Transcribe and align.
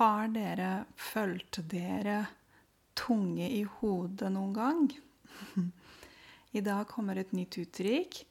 Har 0.00 0.30
dere 0.32 0.86
følt 0.96 1.58
dere 1.68 2.22
tunge 2.96 3.44
i 3.52 3.60
hodet 3.68 4.30
noen 4.32 4.54
gang? 4.56 4.86
I 6.56 6.62
dag 6.64 6.86
kommer 6.88 7.20
et 7.20 7.34
nytt 7.36 7.58
uttrykk. 7.60 8.22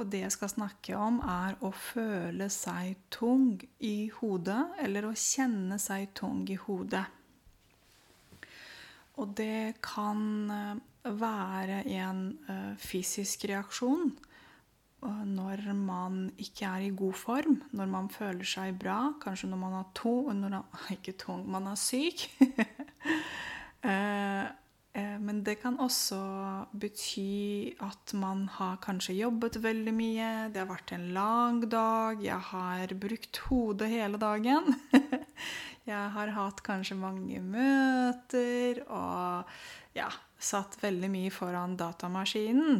Og 0.00 0.08
det 0.08 0.22
jeg 0.22 0.32
skal 0.32 0.50
snakke 0.54 0.96
om, 0.96 1.20
er 1.20 1.60
å 1.60 1.68
føle 1.68 2.48
seg 2.48 2.96
tung 3.12 3.60
i 3.84 4.08
hodet, 4.16 4.62
eller 4.80 5.10
å 5.10 5.12
kjenne 5.12 5.76
seg 5.76 6.08
tung 6.16 6.40
i 6.48 6.56
hodet. 6.56 7.04
Og 9.20 9.36
det 9.36 9.82
kan 9.84 10.24
eh, 10.50 10.80
være 11.12 11.84
en 11.92 12.24
uh, 12.48 12.72
fysisk 12.80 13.44
reaksjon 13.52 14.08
når 15.04 15.72
man 15.76 16.26
ikke 16.40 16.66
er 16.66 16.86
i 16.86 16.90
god 16.96 17.14
form, 17.18 17.62
når 17.72 17.86
man 17.92 18.10
føler 18.12 18.46
seg 18.48 18.78
bra, 18.80 19.14
kanskje 19.22 19.50
når 19.50 19.60
man 19.60 19.78
er 19.80 19.88
to, 19.96 20.16
når 20.32 20.58
man, 20.58 20.68
ikke 20.96 21.16
tung, 21.20 21.46
man 21.50 21.68
er 21.70 21.80
syk. 21.80 22.26
uh, 23.84 24.46
men 25.26 25.40
det 25.42 25.56
kan 25.62 25.76
også 25.82 26.20
bety 26.78 27.74
at 27.82 28.14
man 28.14 28.46
har 28.58 28.78
kanskje 28.82 29.16
jobbet 29.18 29.58
veldig 29.62 29.94
mye, 29.94 30.28
det 30.54 30.62
har 30.62 30.70
vært 30.70 30.94
en 30.94 31.08
lang 31.16 31.64
dag, 31.66 32.22
jeg 32.22 32.40
har 32.52 32.94
brukt 32.94 33.40
hodet 33.48 33.90
hele 33.90 34.20
dagen. 34.20 34.74
Jeg 35.84 36.12
har 36.14 36.30
hatt 36.32 36.62
kanskje 36.64 36.94
mange 36.96 37.42
møter 37.44 38.78
og 38.88 39.50
ja, 39.92 40.06
satt 40.40 40.78
veldig 40.80 41.10
mye 41.12 41.32
foran 41.34 41.74
datamaskinen. 41.76 42.78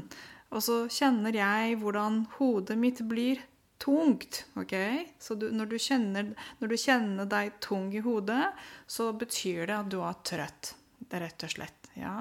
Og 0.54 0.62
så 0.62 0.84
kjenner 0.92 1.34
jeg 1.34 1.78
hvordan 1.82 2.22
hodet 2.36 2.76
mitt 2.78 3.02
blir 3.10 3.42
tungt. 3.82 4.45
ok? 4.54 4.74
Så 5.18 5.34
du, 5.34 5.48
når, 5.52 5.72
du 5.74 5.78
kjenner, 5.82 6.30
når, 6.60 6.70
du 6.70 6.76
kjenner, 6.78 7.28
deg 7.28 7.58
tung 7.64 7.90
i 7.95 8.02
hodet, 8.04 8.46
så 8.86 9.10
betyr 9.18 9.66
det 9.68 9.76
at 9.80 9.90
du 9.92 9.98
er 10.01 10.20
trøtt. 10.24 10.74
Det 11.02 11.18
er 11.18 11.26
rett 11.26 11.46
og 11.46 11.54
slett. 11.56 11.90
Ja. 11.98 12.16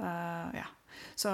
Uh, 0.00 0.48
ja. 0.56 0.66
Så 1.16 1.30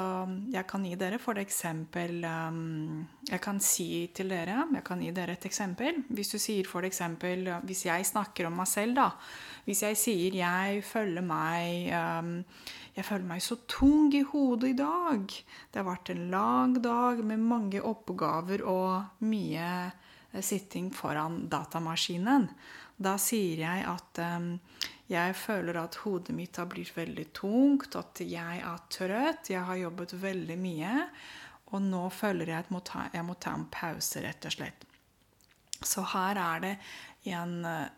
jeg 0.52 0.66
kan 0.70 0.84
gi 0.86 0.94
dere 0.98 1.18
for 1.22 1.38
eksempel 1.42 2.22
um, 2.24 3.02
Jeg 3.28 3.40
kan 3.42 3.58
si 3.62 4.06
til 4.14 4.30
dere 4.30 4.60
Jeg 4.76 4.84
kan 4.86 5.02
gi 5.02 5.10
dere 5.14 5.34
et 5.34 5.46
eksempel. 5.48 6.04
Hvis 6.08 6.30
du 6.34 6.38
sier 6.38 6.68
for 6.68 6.86
eksempel 6.86 7.48
Hvis 7.66 7.86
jeg 7.88 8.06
snakker 8.06 8.46
om 8.46 8.60
meg 8.62 8.70
selv, 8.70 8.94
da. 9.00 9.08
Hvis 9.66 9.82
jeg 9.86 9.98
sier 9.98 10.38
jeg 10.42 10.84
føler 10.86 11.26
meg 11.26 11.90
um, 11.98 12.38
jeg 12.92 13.06
føler 13.08 13.24
meg 13.24 13.40
så 13.40 13.56
tung 13.70 14.12
i 14.12 14.20
hodet 14.20 14.74
i 14.74 14.76
dag. 14.76 15.32
Det 15.72 15.80
har 15.80 15.88
vært 15.88 16.12
en 16.12 16.26
lang 16.32 16.76
dag 16.84 17.22
med 17.24 17.40
mange 17.40 17.80
oppgaver 17.80 18.64
og 18.68 19.24
mye 19.24 19.68
eh, 19.88 20.42
sitting 20.44 20.90
foran 20.92 21.46
datamaskinen. 21.52 22.50
Da 23.02 23.16
sier 23.20 23.64
jeg 23.64 23.86
at 23.88 24.20
um, 24.22 24.52
jeg 25.10 25.34
føler 25.36 25.76
at 25.80 25.98
hodet 26.04 26.34
mitt 26.36 26.56
har 26.60 26.68
blitt 26.70 26.94
veldig 26.96 27.26
tungt, 27.36 27.96
at 27.98 28.22
jeg 28.24 28.60
er 28.62 28.84
trøtt, 28.92 29.50
jeg 29.52 29.64
har 29.68 29.80
jobbet 29.80 30.14
veldig 30.22 30.58
mye. 30.60 30.92
Og 31.72 31.82
nå 31.84 32.04
føler 32.12 32.52
jeg 32.52 32.62
at 32.62 32.70
jeg 32.70 32.76
må 32.76 32.82
ta, 32.86 33.06
jeg 33.12 33.26
må 33.26 33.36
ta 33.40 33.56
en 33.56 33.66
pause, 33.72 34.22
rett 34.24 34.46
og 34.48 34.54
slett. 34.54 34.86
Så 35.82 36.04
her 36.12 36.38
er 36.38 36.62
det 36.62 36.76
en 37.32 37.66
uh, 37.66 37.88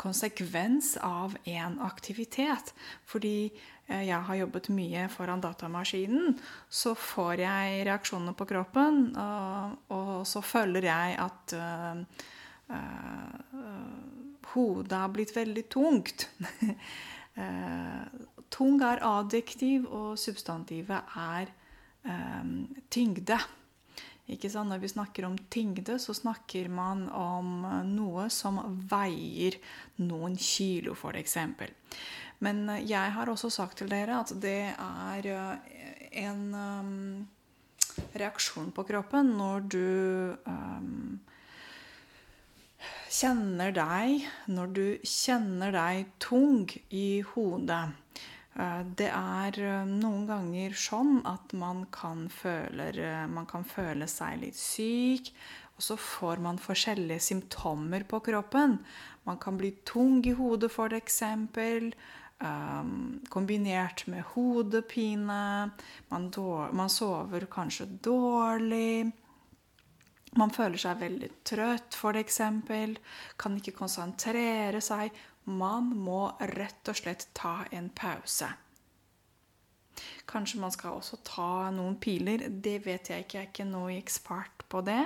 konsekvens 0.00 0.94
av 1.02 1.34
en 1.48 1.78
aktivitet. 1.84 2.72
Fordi 3.08 3.50
uh, 3.50 4.02
jeg 4.04 4.20
har 4.28 4.40
jobbet 4.42 4.70
mye 4.76 5.08
foran 5.12 5.42
datamaskinen, 5.42 6.38
så 6.68 6.94
får 6.94 7.44
jeg 7.44 7.84
reaksjoner 7.88 8.36
på 8.38 8.48
kroppen, 8.52 9.08
uh, 9.18 9.74
og 9.94 10.26
så 10.28 10.44
føler 10.44 10.90
jeg 10.92 11.20
at 11.26 11.56
hodet 14.54 14.96
har 14.98 15.12
blitt 15.14 15.36
veldig 15.36 15.68
tungt. 15.72 16.28
Eh, 17.38 18.06
tung 18.50 18.80
er 18.82 18.98
adjektiv, 19.06 19.84
og 19.94 20.16
substantivet 20.18 21.12
er 21.14 21.52
um, 22.02 22.64
tyngde. 22.90 23.36
Ikke 24.26 24.50
sant? 24.50 24.72
Når 24.72 24.80
vi 24.82 24.90
snakker 24.90 25.28
om 25.28 25.36
tyngde, 25.46 26.00
så 26.02 26.16
snakker 26.18 26.66
man 26.66 27.04
om 27.14 27.62
noe 27.92 28.26
som 28.34 28.58
veier 28.90 29.54
noen 30.02 30.34
kilo, 30.34 30.96
f.eks. 30.98 31.38
Men 32.42 32.66
jeg 32.82 33.14
har 33.14 33.30
også 33.30 33.52
sagt 33.54 33.78
til 33.78 33.94
dere 33.94 34.18
at 34.24 34.34
det 34.42 34.74
er 34.74 35.30
en 36.26 36.44
um, 36.58 36.98
reaksjon 38.18 38.74
på 38.74 38.84
kroppen 38.88 39.34
når 39.38 39.70
du 39.70 39.86
um, 40.42 41.18
kjenner 43.08 43.72
deg 43.72 44.26
når 44.52 44.74
du 44.76 44.84
kjenner 45.06 45.72
deg 45.74 46.10
tung 46.22 46.68
i 46.92 47.20
hodet. 47.32 47.86
Eh, 48.58 48.82
det 48.98 49.08
er 49.14 49.60
eh, 49.62 49.88
noen 49.88 50.26
ganger 50.28 50.74
sånn 50.76 51.22
at 51.28 51.54
man 51.58 51.86
kan 51.94 52.26
føle, 52.32 52.90
eh, 52.92 53.24
man 53.30 53.48
kan 53.50 53.66
føle 53.66 54.08
seg 54.10 54.42
litt 54.42 54.58
syk. 54.58 55.32
Og 55.78 55.84
så 55.86 55.94
får 56.00 56.42
man 56.42 56.58
forskjellige 56.58 57.22
symptomer 57.22 58.02
på 58.08 58.18
kroppen. 58.26 58.80
Man 59.28 59.38
kan 59.38 59.58
bli 59.60 59.76
tung 59.86 60.24
i 60.26 60.34
hodet, 60.34 60.72
f.eks. 60.72 61.22
Um, 62.38 63.20
kombinert 63.30 64.04
med 64.10 64.26
hodepine. 64.32 65.70
Man, 66.10 66.26
man 66.74 66.90
sover 66.90 67.46
kanskje 67.50 67.86
dårlig. 68.02 69.12
Man 70.36 70.52
føler 70.52 70.80
seg 70.80 71.00
veldig 71.00 71.30
trøtt, 71.46 71.96
f.eks. 71.96 72.40
Kan 73.40 73.58
ikke 73.58 73.76
konsentrere 73.78 74.80
seg. 74.84 75.14
Man 75.48 75.92
må 75.96 76.26
rett 76.52 76.90
og 76.90 76.98
slett 76.98 77.30
ta 77.36 77.62
en 77.72 77.88
pause. 77.96 78.50
Kanskje 80.28 80.60
man 80.60 80.74
skal 80.74 80.98
også 80.98 81.20
ta 81.24 81.70
noen 81.74 81.96
piler. 82.00 82.44
Det 82.50 82.78
vet 82.84 83.08
jeg 83.10 83.24
ikke. 83.24 83.38
Jeg 83.38 83.46
er 83.46 83.52
ikke 83.52 83.70
noe 83.70 83.96
ekspert 83.96 84.66
på 84.68 84.82
det. 84.86 85.02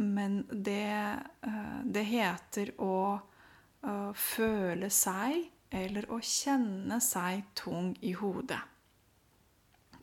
Men 0.00 0.40
det, 0.50 0.90
eh, 1.46 1.80
det 1.84 2.06
heter 2.08 2.72
å 2.82 2.96
eh, 3.14 4.12
føle 4.16 4.90
seg 4.90 5.50
eller 5.74 6.08
å 6.10 6.20
kjenne 6.22 7.00
seg 7.02 7.44
tung 7.58 7.92
i 8.02 8.14
hodet. 8.16 8.62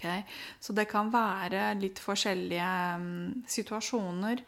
Okay? 0.01 0.23
Så 0.59 0.73
det 0.73 0.87
kan 0.89 1.11
være 1.13 1.75
litt 1.77 2.01
forskjellige 2.01 2.69
um, 2.97 3.43
situasjoner 3.45 4.41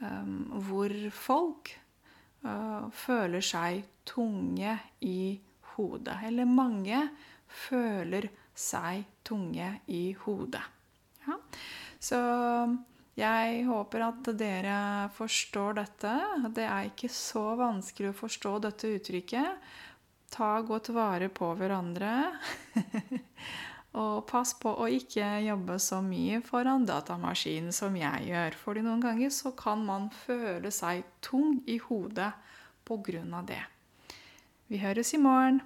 um, 0.00 0.38
hvor 0.64 0.94
folk 1.12 1.74
uh, 2.46 2.88
føler 2.88 3.44
seg 3.44 3.84
tunge 4.08 4.78
i 5.04 5.36
hodet. 5.74 6.16
Eller 6.24 6.48
mange 6.48 7.02
føler 7.66 8.30
seg 8.56 9.04
tunge 9.26 9.68
i 9.92 10.06
hodet. 10.24 10.64
Ja? 11.26 11.36
Så 12.00 12.20
jeg 13.20 13.60
håper 13.68 14.08
at 14.08 14.32
dere 14.40 14.78
forstår 15.14 15.76
dette. 15.82 16.14
Det 16.56 16.64
er 16.64 16.88
ikke 16.88 17.12
så 17.12 17.52
vanskelig 17.60 18.14
å 18.14 18.20
forstå 18.24 18.56
dette 18.64 18.96
uttrykket. 18.96 19.68
Ta 20.34 20.56
godt 20.66 20.90
vare 20.96 21.28
på 21.28 21.52
hverandre. 21.60 22.16
Og 23.94 24.24
pass 24.26 24.56
på 24.58 24.72
å 24.74 24.88
ikke 24.90 25.26
jobbe 25.44 25.76
så 25.78 26.00
mye 26.02 26.40
foran 26.42 26.86
datamaskinen 26.88 27.74
som 27.74 27.94
jeg 27.94 28.26
gjør. 28.30 28.56
Fordi 28.58 28.82
noen 28.82 29.04
ganger 29.04 29.30
så 29.30 29.54
kan 29.54 29.84
man 29.86 30.08
føle 30.24 30.72
seg 30.74 31.04
tung 31.22 31.60
i 31.70 31.78
hodet 31.78 32.32
av 33.38 33.46
det. 33.46 33.62
Vi 34.68 34.80
høres 34.82 35.14
i 35.14 35.20
morgen. 35.22 35.62